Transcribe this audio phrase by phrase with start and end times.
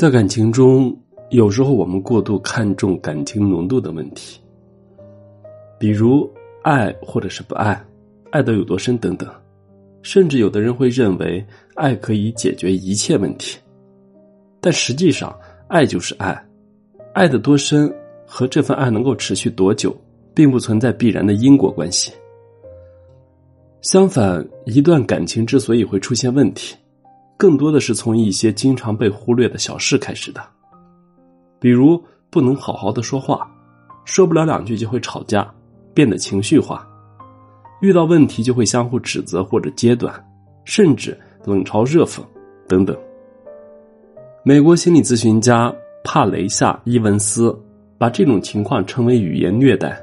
[0.00, 4.40] 在感情中，有时候我们过度看重感情浓度的问题，
[5.78, 6.26] 比如
[6.62, 7.78] 爱或者是不爱，
[8.30, 9.28] 爱的有多深等等。
[10.00, 11.44] 甚至有的人会认为
[11.74, 13.58] 爱可以解决一切问题，
[14.58, 16.48] 但实际上，爱就是爱，
[17.12, 17.94] 爱的多深
[18.24, 19.94] 和这份爱能够持续多久，
[20.32, 22.10] 并不存在必然的因果关系。
[23.82, 26.74] 相反，一段感情之所以会出现问题。
[27.40, 30.42] 更多的是从一些经常被忽略的小事开始的，
[31.58, 31.98] 比如
[32.28, 33.50] 不能好好的说话，
[34.04, 35.50] 说不了两句就会吵架，
[35.94, 36.86] 变得情绪化，
[37.80, 40.22] 遇到问题就会相互指责或者揭短，
[40.66, 42.20] 甚至冷嘲热讽
[42.68, 42.94] 等等。
[44.44, 47.58] 美国心理咨询家帕雷夏伊文斯
[47.96, 49.98] 把这种情况称为语言虐待。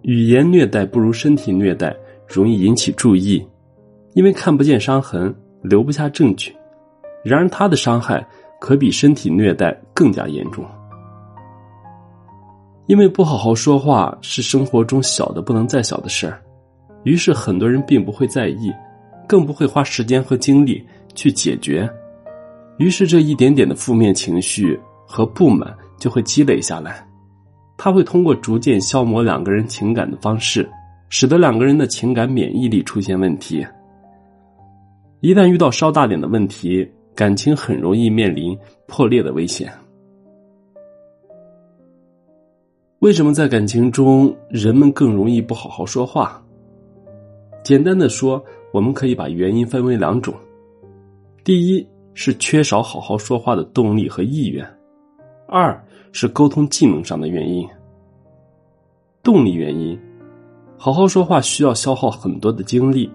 [0.00, 3.46] 语言虐待不如身体虐待容易引起注意，
[4.14, 5.32] 因为看不见伤痕。
[5.62, 6.54] 留不下证据，
[7.24, 8.26] 然而他的伤害
[8.60, 10.64] 可比身体虐待更加严重。
[12.86, 16.42] 因为不好好说话是生活中小的不能再小的事儿，
[17.04, 18.72] 于是很多人并不会在意，
[19.26, 21.88] 更不会花时间和精力去解决，
[22.78, 27.06] 于是这一点点的负面情绪和不满就会积累下来，
[27.78, 30.68] 他会通过逐渐消磨两个人情感的方式，
[31.08, 33.64] 使得两个人的情感免疫力出现问题。
[35.22, 36.84] 一旦遇到稍大点的问题，
[37.14, 39.72] 感情很容易面临破裂的危险。
[42.98, 46.44] 为什么在感情中人们更容易不好好说话？
[47.62, 50.34] 简单的说，我们可以把原因分为两种：
[51.44, 54.66] 第一是缺少好好说话的动力和意愿；
[55.46, 57.64] 二是沟通技能上的原因。
[59.22, 59.96] 动力原因，
[60.76, 63.08] 好好说话需要消耗很多的精力。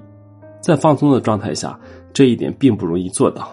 [0.61, 1.79] 在放松的状态下，
[2.13, 3.49] 这一点并不容易做到。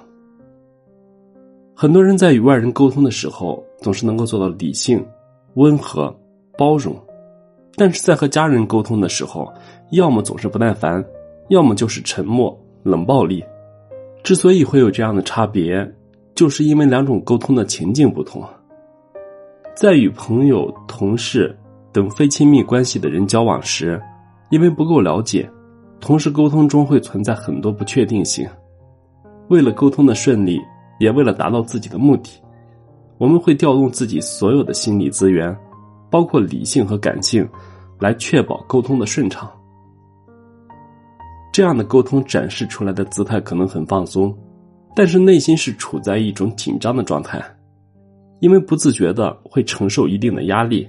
[1.74, 5.04] 很多人在与外人沟通的时候，总是能够做到理性、
[5.54, 6.14] 温和、
[6.56, 6.96] 包容，
[7.76, 9.52] 但是在和家人沟通的时候，
[9.90, 11.04] 要么总是不耐烦，
[11.48, 13.44] 要么就是沉默、冷暴力。
[14.22, 15.92] 之所以会有这样的差别，
[16.34, 18.42] 就是因为两种沟通的情境不同。
[19.74, 21.54] 在与朋友、同事
[21.92, 24.00] 等非亲密关系的人交往时，
[24.50, 25.50] 因为不够了解。
[26.04, 28.46] 同时，沟通中会存在很多不确定性。
[29.48, 30.60] 为了沟通的顺利，
[31.00, 32.30] 也为了达到自己的目的，
[33.16, 35.56] 我们会调动自己所有的心理资源，
[36.10, 37.48] 包括理性和感性，
[37.98, 39.50] 来确保沟通的顺畅。
[41.54, 44.36] 这样的沟通展示出来的姿态可能很放松，
[44.94, 47.42] 但是内心是处在一种紧张的状态，
[48.40, 50.86] 因为不自觉的会承受一定的压力。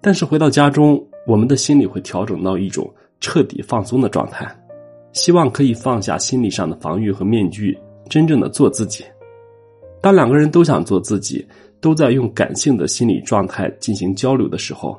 [0.00, 2.92] 但是回到家中，我们的心理会调整到一种。
[3.20, 4.50] 彻底放松的状态，
[5.12, 9.04] 希望可以放下心理上的防御和面具，真正的做自己。
[10.00, 11.46] 当两个人都想做自己，
[11.80, 14.98] 都在用感性的心理状态进行交流的时候，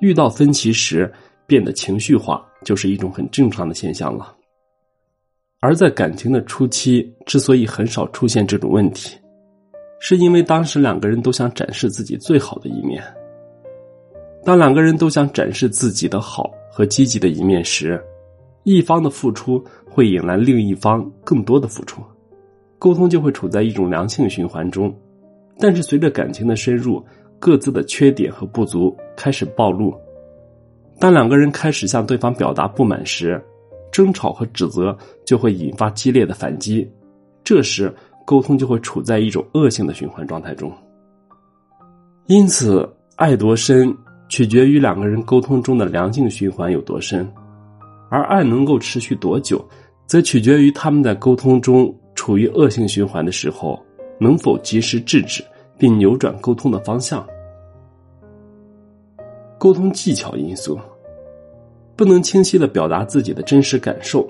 [0.00, 1.10] 遇到分歧时
[1.46, 4.34] 变得情绪化，就是一种很正常的现象了。
[5.60, 9.16] 而在感情的初期，之所以很少出现这种问题，
[10.00, 13.02] 是因为当时两个人都想展示自己最好的一面。
[14.44, 16.50] 当两个人都想展示自己的好。
[16.76, 17.98] 和积极的一面时，
[18.64, 22.02] 一方的付出会引来另一方更多的付出，
[22.78, 24.94] 沟通就会处在一种良性循环中。
[25.58, 27.02] 但是随着感情的深入，
[27.38, 29.90] 各自的缺点和不足开始暴露。
[31.00, 33.42] 当两个人开始向对方表达不满时，
[33.90, 34.94] 争吵和指责
[35.24, 36.86] 就会引发激烈的反击，
[37.42, 37.90] 这时
[38.26, 40.70] 沟通就会处在一种恶性的循环状态中。
[42.26, 43.96] 因此，爱多深。
[44.28, 47.26] 取决于两个人沟通中的良性循环有多深，
[48.10, 49.64] 而爱能够持续多久，
[50.06, 53.80] 则取决于他们在沟通中处于恶性循环的时候，
[54.18, 55.44] 能否及时制止
[55.78, 57.24] 并扭转沟通的方向。
[59.58, 60.78] 沟通技巧因素，
[61.94, 64.28] 不能清晰的表达自己的真实感受。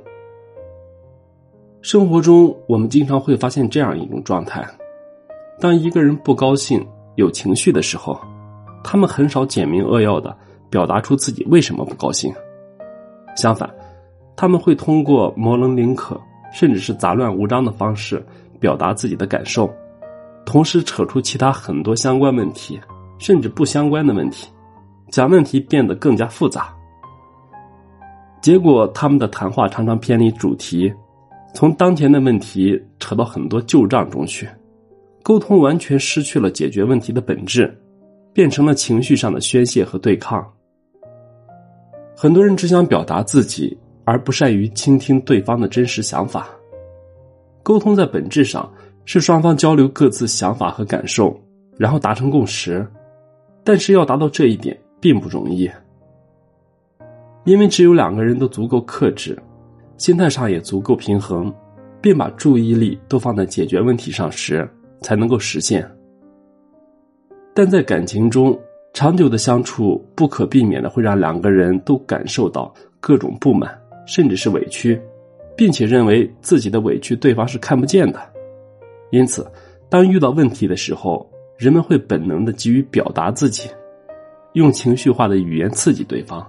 [1.80, 4.66] 生活中，我们经常会发现这样一种状态：
[5.58, 8.18] 当一个人不高兴、有情绪的时候。
[8.88, 10.34] 他们很少简明扼要的
[10.70, 12.32] 表达出自己为什么不高兴，
[13.34, 13.68] 相反，
[14.36, 16.16] 他们会通过模棱两可，
[16.52, 18.24] 甚至是杂乱无章的方式
[18.60, 19.68] 表达自己的感受，
[20.44, 22.78] 同时扯出其他很多相关问题，
[23.18, 24.48] 甚至不相关的问题，
[25.10, 26.72] 将问题变得更加复杂。
[28.40, 30.94] 结果，他们的谈话常常偏离主题，
[31.52, 34.48] 从当前的问题扯到很多旧账中去，
[35.24, 37.76] 沟通完全失去了解决问题的本质。
[38.36, 40.46] 变成了情绪上的宣泄和对抗。
[42.14, 43.74] 很多人只想表达自己，
[44.04, 46.46] 而不善于倾听对方的真实想法。
[47.62, 48.70] 沟通在本质上
[49.06, 51.34] 是双方交流各自想法和感受，
[51.78, 52.86] 然后达成共识。
[53.64, 55.70] 但是要达到这一点并不容易，
[57.44, 59.34] 因为只有两个人都足够克制，
[59.96, 61.50] 心态上也足够平衡，
[62.02, 64.68] 并把注意力都放在解决问题上时，
[65.00, 65.90] 才能够实现。
[67.56, 68.54] 但在感情中，
[68.92, 72.70] 长久的相处不可避免的会让两个人都感受到
[73.00, 73.74] 各种不满，
[74.06, 75.00] 甚至是委屈，
[75.56, 78.20] 并且认为自己的委屈对方是看不见的。
[79.10, 79.50] 因此，
[79.88, 81.26] 当遇到问题的时候，
[81.56, 83.70] 人们会本能的急于表达自己，
[84.52, 86.46] 用情绪化的语言刺激对方，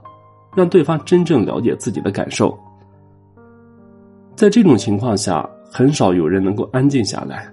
[0.58, 2.54] 让对方真正了解自己的感受。
[4.36, 7.50] 在这种情况下，很少有人能够安静下来，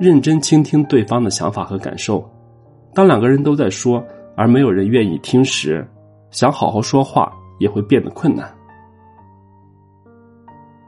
[0.00, 2.28] 认真倾听对方的想法和感受。
[2.92, 4.04] 当两个人都在说，
[4.36, 5.86] 而没有人愿意听时，
[6.30, 8.52] 想好好说话也会变得困难。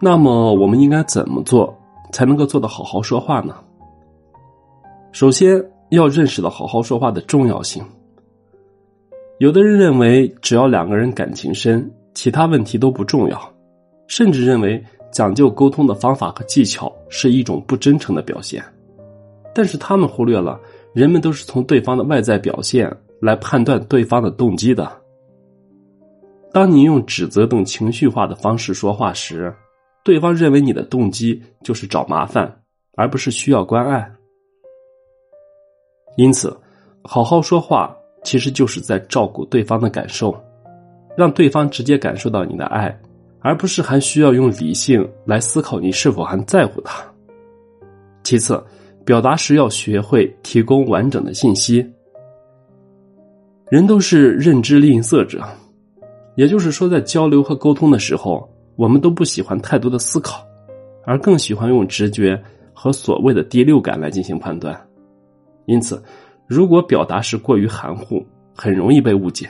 [0.01, 1.77] 那么，我们应该怎么做
[2.13, 3.55] 才能够做到好好说话呢？
[5.13, 5.65] 首先。
[5.93, 7.85] 要认识到好好说话的重要性。
[9.39, 13.39] 有的人认为，只要两个人感情深，其他问题都不重要，
[14.07, 18.65] 甚至认为讲究沟通的方法和技巧是一种不真诚的表现。
[19.55, 20.59] 但是他们忽略了，
[20.95, 22.91] 人们都是从对方的外在表现
[23.21, 24.91] 来判断对方的动机的。
[26.53, 29.55] 当你用指责等情绪化的方式说话时，
[30.05, 32.63] 对方认为你的动机就是找麻烦，
[32.95, 34.13] 而不是需要关爱。
[36.17, 36.55] 因此，
[37.05, 40.39] 好好说话其实就是在照顾对方的感受，
[41.17, 43.01] 让对方直接感受到你的爱，
[43.41, 47.03] 而不是还需要用理性来思考你是否还在乎他。
[48.25, 48.63] 其次，
[49.05, 51.85] 表达时要学会提供完整的信息。
[53.71, 55.43] 人都是认知吝啬者，
[56.37, 60.47] 也就是说，在交流和沟通的时候，我们都不喜欢太多的思考，
[61.05, 62.41] 而更喜欢用直觉
[62.75, 64.79] 和所谓的第六感来进行判断。
[65.67, 66.03] 因此，
[66.47, 69.49] 如果表达时过于含糊，很容易被误解。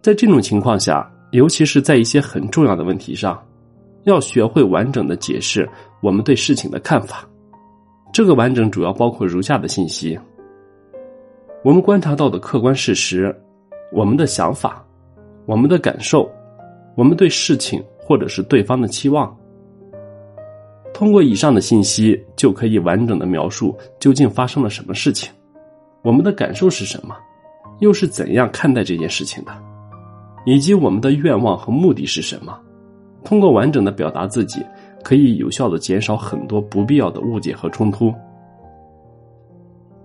[0.00, 3.40] 在这种情况下，尤其是在一些很重要的问题上，
[4.04, 5.68] 要学会完整的解释
[6.00, 7.28] 我们对事情的看法。
[8.12, 10.18] 这个完整主要包括如下的信息：
[11.64, 13.34] 我们观察到的客观事实，
[13.90, 14.84] 我们的想法，
[15.46, 16.30] 我们的感受，
[16.94, 19.34] 我们对事情或者是对方的期望。
[20.92, 25.32] 通过以上的信息，就可以完整的描述究竟发生了什么事情，
[26.02, 27.16] 我们的感受是什么，
[27.80, 29.52] 又是怎样看待这件事情的，
[30.44, 32.60] 以及我们的愿望和目的是什么。
[33.24, 34.62] 通过完整的表达自己，
[35.02, 38.12] 可以有效的减少很多不必要的误解和冲突。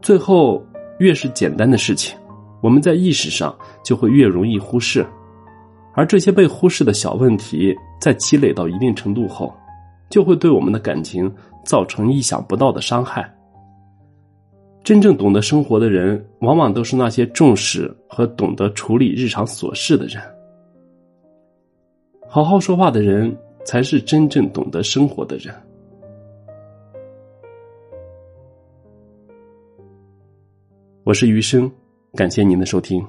[0.02, 0.64] 最后，
[1.00, 2.18] 越是简单的事情，
[2.62, 5.06] 我们在意识上就会越容易忽视，
[5.94, 9.54] 而这些被忽视的小问题，在积累到一定程度后。
[10.10, 11.30] 就会对我们的感情
[11.66, 13.30] 造成意想不到的伤害。
[14.82, 20.24] 真正懂得生活的人，往往都是那些重视和懂得处理日常琐事的人。
[22.26, 25.54] 好好说话的人，才是真正懂得生活的人。
[31.04, 31.70] 我是余生，
[32.14, 33.06] 感谢您的收听。